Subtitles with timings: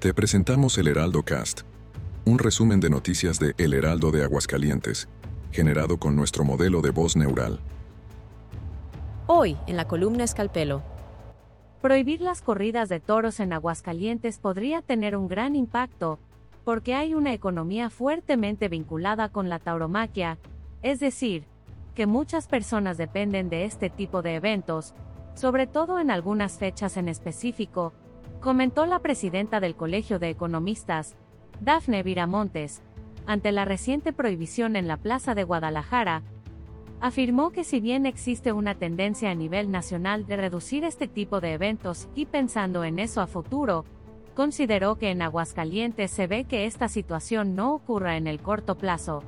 [0.00, 1.62] Te presentamos el Heraldo Cast,
[2.24, 5.08] un resumen de noticias de El Heraldo de Aguascalientes,
[5.50, 7.58] generado con nuestro modelo de voz neural.
[9.26, 10.84] Hoy, en la columna Escalpelo.
[11.82, 16.20] Prohibir las corridas de toros en Aguascalientes podría tener un gran impacto,
[16.64, 20.38] porque hay una economía fuertemente vinculada con la tauromaquia,
[20.80, 21.42] es decir,
[21.96, 24.94] que muchas personas dependen de este tipo de eventos,
[25.34, 27.94] sobre todo en algunas fechas en específico,
[28.40, 31.16] comentó la presidenta del Colegio de Economistas,
[31.60, 32.82] Dafne Viramontes,
[33.26, 36.22] ante la reciente prohibición en la Plaza de Guadalajara,
[37.00, 41.52] afirmó que si bien existe una tendencia a nivel nacional de reducir este tipo de
[41.52, 43.84] eventos y pensando en eso a futuro,
[44.34, 49.22] consideró que en Aguascalientes se ve que esta situación no ocurra en el corto plazo.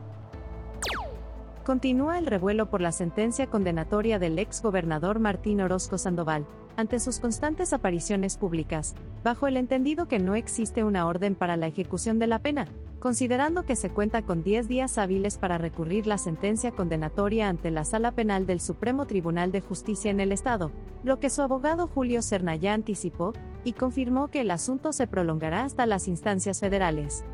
[1.65, 6.47] Continúa el revuelo por la sentencia condenatoria del ex gobernador Martín Orozco Sandoval,
[6.81, 11.67] ante sus constantes apariciones públicas, bajo el entendido que no existe una orden para la
[11.67, 12.67] ejecución de la pena,
[12.99, 17.85] considerando que se cuenta con 10 días hábiles para recurrir la sentencia condenatoria ante la
[17.85, 20.71] Sala Penal del Supremo Tribunal de Justicia en el Estado,
[21.05, 25.87] lo que su abogado Julio Cernaya anticipó, y confirmó que el asunto se prolongará hasta
[25.87, 27.25] las instancias federales.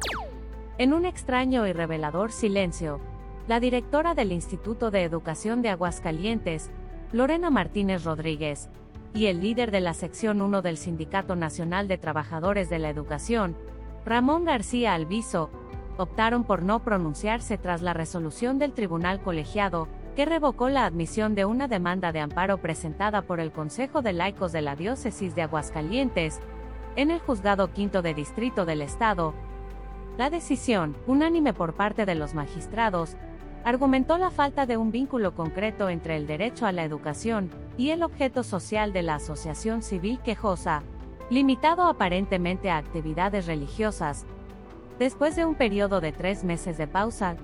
[0.79, 3.01] En un extraño y revelador silencio,
[3.49, 6.71] la directora del Instituto de Educación de Aguascalientes,
[7.13, 8.69] Lorena Martínez Rodríguez,
[9.17, 13.57] y el líder de la sección 1 del Sindicato Nacional de Trabajadores de la Educación,
[14.05, 15.49] Ramón García Alviso,
[15.97, 21.47] optaron por no pronunciarse tras la resolución del Tribunal Colegiado, que revocó la admisión de
[21.47, 26.39] una demanda de amparo presentada por el Consejo de Laicos de la Diócesis de Aguascalientes,
[26.95, 29.33] en el Juzgado Quinto de Distrito del Estado.
[30.19, 33.17] La decisión, unánime por parte de los magistrados,
[33.67, 38.05] argumentó la falta de un vínculo concreto entre el derecho a la educación y el
[38.05, 40.85] objeto social de la asociación civil quejosa,
[41.31, 44.25] limitado aparentemente a actividades religiosas.
[45.01, 47.35] Después de un periodo de tres meses de pausa,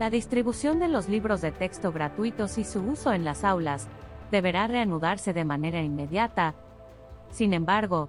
[0.00, 3.86] la distribución de los libros de texto gratuitos y su uso en las aulas
[4.32, 6.56] deberá reanudarse de manera inmediata.
[7.30, 8.08] Sin embargo,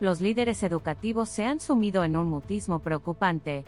[0.00, 3.66] los líderes educativos se han sumido en un mutismo preocupante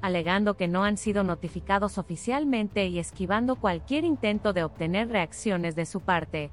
[0.00, 5.86] alegando que no han sido notificados oficialmente y esquivando cualquier intento de obtener reacciones de
[5.86, 6.50] su parte.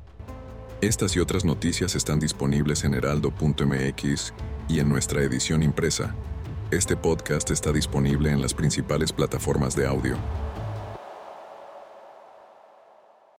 [0.82, 4.34] Estas y otras noticias están disponibles en heraldo.mx
[4.68, 6.14] y en nuestra edición impresa.
[6.72, 10.18] Este podcast está disponible en las principales plataformas de audio.